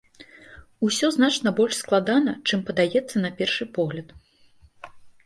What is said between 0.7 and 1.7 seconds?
Усё значна